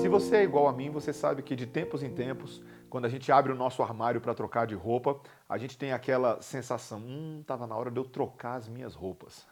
Se 0.00 0.08
você 0.08 0.36
é 0.36 0.42
igual 0.44 0.68
a 0.68 0.72
mim, 0.72 0.90
você 0.90 1.12
sabe 1.12 1.42
que 1.42 1.56
de 1.56 1.66
tempos 1.66 2.04
em 2.04 2.10
tempos, 2.14 2.62
quando 2.88 3.04
a 3.04 3.08
gente 3.08 3.32
abre 3.32 3.52
o 3.52 3.56
nosso 3.56 3.82
armário 3.82 4.20
para 4.20 4.32
trocar 4.32 4.64
de 4.64 4.76
roupa, 4.76 5.20
a 5.48 5.58
gente 5.58 5.76
tem 5.76 5.92
aquela 5.92 6.40
sensação: 6.40 7.00
hum, 7.00 7.38
estava 7.40 7.66
na 7.66 7.76
hora 7.76 7.90
de 7.90 7.98
eu 7.98 8.04
trocar 8.04 8.54
as 8.54 8.68
minhas 8.68 8.94
roupas. 8.94 9.44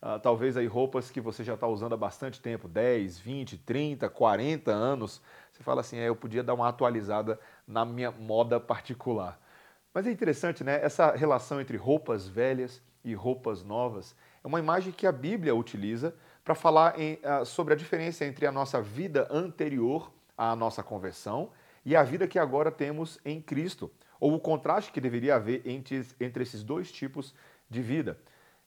Uh, 0.00 0.18
talvez 0.22 0.56
aí 0.56 0.68
roupas 0.68 1.10
que 1.10 1.20
você 1.20 1.42
já 1.42 1.54
está 1.54 1.66
usando 1.66 1.92
há 1.92 1.96
bastante 1.96 2.40
tempo 2.40 2.68
10, 2.68 3.18
20, 3.18 3.58
30, 3.58 4.08
40 4.08 4.70
anos. 4.70 5.20
Você 5.50 5.64
fala 5.64 5.80
assim: 5.80 5.98
é, 5.98 6.08
eu 6.08 6.14
podia 6.14 6.44
dar 6.44 6.54
uma 6.54 6.68
atualizada 6.68 7.38
na 7.66 7.84
minha 7.84 8.12
moda 8.12 8.60
particular. 8.60 9.40
Mas 9.92 10.06
é 10.06 10.10
interessante, 10.12 10.62
né? 10.62 10.82
Essa 10.84 11.10
relação 11.16 11.60
entre 11.60 11.76
roupas 11.76 12.28
velhas 12.28 12.80
e 13.04 13.12
roupas 13.12 13.64
novas 13.64 14.14
é 14.44 14.46
uma 14.46 14.58
imagem 14.58 14.92
que 14.92 15.06
a 15.06 15.12
Bíblia 15.12 15.54
utiliza 15.54 16.14
para 16.44 16.54
falar 16.54 17.00
em, 17.00 17.14
uh, 17.14 17.46
sobre 17.46 17.72
a 17.72 17.76
diferença 17.76 18.26
entre 18.26 18.46
a 18.46 18.52
nossa 18.52 18.82
vida 18.82 19.26
anterior 19.30 20.12
à 20.36 20.54
nossa 20.54 20.82
conversão 20.82 21.50
e 21.82 21.96
a 21.96 22.02
vida 22.02 22.28
que 22.28 22.38
agora 22.38 22.70
temos 22.70 23.18
em 23.24 23.40
Cristo, 23.40 23.90
ou 24.20 24.34
o 24.34 24.40
contraste 24.40 24.92
que 24.92 25.00
deveria 25.00 25.36
haver 25.36 25.66
entre, 25.66 26.06
entre 26.20 26.42
esses 26.42 26.62
dois 26.62 26.92
tipos 26.92 27.34
de 27.70 27.80
vida. 27.80 28.18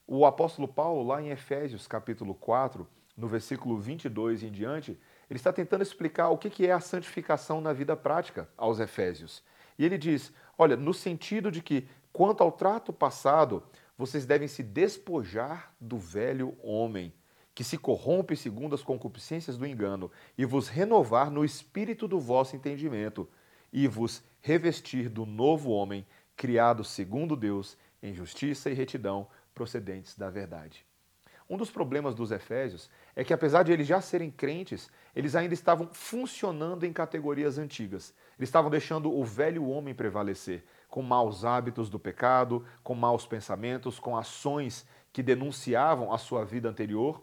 O 0.06 0.26
apóstolo 0.26 0.66
Paulo, 0.66 1.06
lá 1.06 1.22
em 1.22 1.30
Efésios 1.30 1.86
capítulo 1.86 2.34
4, 2.34 2.86
no 3.16 3.28
versículo 3.28 3.78
22 3.78 4.42
em 4.42 4.50
diante, 4.50 4.98
ele 5.30 5.38
está 5.38 5.52
tentando 5.52 5.82
explicar 5.82 6.30
o 6.30 6.38
que 6.38 6.66
é 6.66 6.72
a 6.72 6.80
santificação 6.80 7.60
na 7.60 7.72
vida 7.72 7.96
prática 7.96 8.48
aos 8.56 8.80
Efésios. 8.80 9.44
E 9.78 9.84
ele 9.84 9.98
diz: 9.98 10.32
olha, 10.56 10.76
no 10.76 10.94
sentido 10.94 11.50
de 11.50 11.60
que, 11.60 11.88
quanto 12.12 12.42
ao 12.42 12.50
trato 12.50 12.92
passado, 12.92 13.62
vocês 13.98 14.24
devem 14.24 14.46
se 14.46 14.62
despojar 14.62 15.74
do 15.80 15.98
velho 15.98 16.56
homem, 16.62 17.12
que 17.52 17.64
se 17.64 17.76
corrompe 17.76 18.36
segundo 18.36 18.76
as 18.76 18.82
concupiscências 18.82 19.58
do 19.58 19.66
engano, 19.66 20.08
e 20.38 20.44
vos 20.44 20.68
renovar 20.68 21.28
no 21.32 21.44
espírito 21.44 22.06
do 22.06 22.20
vosso 22.20 22.54
entendimento, 22.54 23.28
e 23.72 23.88
vos 23.88 24.22
revestir 24.40 25.08
do 25.08 25.26
novo 25.26 25.70
homem, 25.70 26.06
criado 26.36 26.84
segundo 26.84 27.34
Deus, 27.34 27.76
em 28.00 28.14
justiça 28.14 28.70
e 28.70 28.74
retidão 28.74 29.26
procedentes 29.52 30.16
da 30.16 30.30
verdade. 30.30 30.87
Um 31.50 31.56
dos 31.56 31.70
problemas 31.70 32.14
dos 32.14 32.30
Efésios 32.30 32.90
é 33.16 33.24
que, 33.24 33.32
apesar 33.32 33.62
de 33.62 33.72
eles 33.72 33.86
já 33.86 34.02
serem 34.02 34.30
crentes, 34.30 34.90
eles 35.16 35.34
ainda 35.34 35.54
estavam 35.54 35.88
funcionando 35.92 36.84
em 36.84 36.92
categorias 36.92 37.56
antigas. 37.56 38.12
Eles 38.38 38.48
estavam 38.50 38.70
deixando 38.70 39.10
o 39.10 39.24
velho 39.24 39.66
homem 39.66 39.94
prevalecer, 39.94 40.62
com 40.88 41.00
maus 41.00 41.46
hábitos 41.46 41.88
do 41.88 41.98
pecado, 41.98 42.66
com 42.82 42.94
maus 42.94 43.26
pensamentos, 43.26 43.98
com 43.98 44.14
ações 44.14 44.86
que 45.10 45.22
denunciavam 45.22 46.12
a 46.12 46.18
sua 46.18 46.44
vida 46.44 46.68
anterior. 46.68 47.22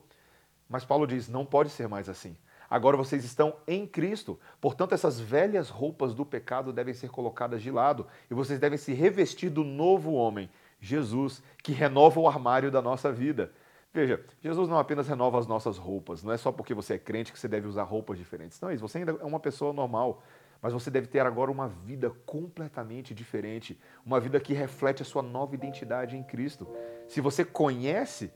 Mas 0.68 0.84
Paulo 0.84 1.06
diz: 1.06 1.30
não 1.30 1.46
pode 1.46 1.70
ser 1.70 1.88
mais 1.88 2.10
assim. 2.10 2.36
Agora 2.68 2.98
vocês 2.98 3.24
estão 3.24 3.56
em 3.68 3.86
Cristo, 3.86 4.40
portanto, 4.60 4.94
essas 4.94 5.20
velhas 5.20 5.70
roupas 5.70 6.16
do 6.16 6.26
pecado 6.26 6.74
devem 6.74 6.96
ser 6.96 7.10
colocadas 7.10 7.62
de 7.62 7.70
lado 7.70 8.08
e 8.30 8.34
vocês 8.34 8.60
devem 8.60 8.78
se 8.78 8.92
revestir 8.92 9.52
do 9.52 9.64
novo 9.64 10.14
homem, 10.14 10.50
Jesus, 10.82 11.44
que 11.62 11.72
renova 11.72 12.20
o 12.20 12.28
armário 12.28 12.72
da 12.72 12.82
nossa 12.82 13.12
vida. 13.12 13.52
Veja, 13.96 14.20
Jesus 14.42 14.68
não 14.68 14.78
apenas 14.78 15.08
renova 15.08 15.40
as 15.40 15.48
nossas 15.48 15.78
roupas, 15.78 16.22
não 16.22 16.34
é 16.34 16.36
só 16.36 16.52
porque 16.52 16.74
você 16.74 16.96
é 16.96 16.98
crente 16.98 17.32
que 17.32 17.40
você 17.40 17.48
deve 17.48 17.66
usar 17.66 17.84
roupas 17.84 18.18
diferentes. 18.18 18.60
Não 18.60 18.70
é 18.70 18.74
isso, 18.74 18.86
você 18.86 18.98
ainda 18.98 19.14
é 19.14 19.24
uma 19.24 19.40
pessoa 19.40 19.72
normal, 19.72 20.22
mas 20.62 20.74
você 20.74 20.92
deve 20.92 21.08
ter 21.08 21.22
agora 21.22 21.50
uma 21.50 21.70
vida 21.70 22.12
completamente 22.26 23.14
diferente, 23.14 23.80
uma 24.06 24.20
vida 24.20 24.38
que 24.38 24.54
reflete 24.54 25.02
a 25.02 25.06
sua 25.06 25.22
nova 25.22 25.56
identidade 25.56 26.18
em 26.18 26.24
Cristo. 26.24 26.68
Se 27.08 27.22
você 27.22 27.46
conhece 27.46 28.34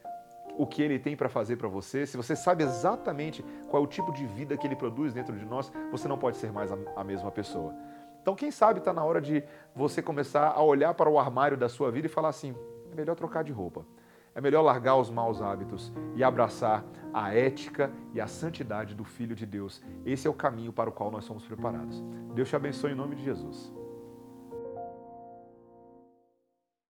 o 0.57 0.65
que 0.65 0.81
ele 0.81 0.97
tem 0.97 1.17
para 1.17 1.27
fazer 1.27 1.57
para 1.57 1.67
você, 1.67 2.05
se 2.05 2.15
você 2.15 2.37
sabe 2.37 2.63
exatamente 2.63 3.43
qual 3.69 3.83
é 3.83 3.85
o 3.85 3.89
tipo 3.89 4.13
de 4.13 4.25
vida 4.27 4.55
que 4.55 4.65
ele 4.65 4.77
produz 4.77 5.13
dentro 5.13 5.37
de 5.37 5.43
nós, 5.43 5.69
você 5.91 6.07
não 6.07 6.17
pode 6.17 6.37
ser 6.37 6.53
mais 6.53 6.71
a 6.71 7.03
mesma 7.03 7.31
pessoa. 7.31 7.75
Então, 8.21 8.33
quem 8.33 8.49
sabe 8.49 8.79
está 8.79 8.93
na 8.93 9.03
hora 9.03 9.19
de 9.19 9.43
você 9.75 10.01
começar 10.01 10.51
a 10.51 10.63
olhar 10.63 10.93
para 10.93 11.09
o 11.09 11.19
armário 11.19 11.57
da 11.57 11.67
sua 11.67 11.91
vida 11.91 12.07
e 12.07 12.09
falar 12.09 12.29
assim: 12.29 12.55
é 12.93 12.95
melhor 12.95 13.15
trocar 13.15 13.43
de 13.43 13.51
roupa. 13.51 13.85
É 14.39 14.41
melhor 14.41 14.61
largar 14.61 14.95
os 14.95 15.11
maus 15.11 15.41
hábitos 15.41 15.91
e 16.15 16.23
abraçar 16.23 16.85
a 17.13 17.35
ética 17.35 17.91
e 18.13 18.21
a 18.21 18.25
santidade 18.25 18.95
do 18.95 19.03
Filho 19.03 19.35
de 19.35 19.45
Deus. 19.45 19.83
Esse 20.05 20.27
é 20.27 20.29
o 20.29 20.33
caminho 20.33 20.71
para 20.71 20.89
o 20.89 20.93
qual 20.93 21.11
nós 21.11 21.25
somos 21.25 21.43
preparados. 21.43 22.01
Deus 22.33 22.47
te 22.47 22.55
abençoe 22.55 22.93
em 22.93 22.95
nome 22.95 23.17
de 23.17 23.23
Jesus. 23.25 23.69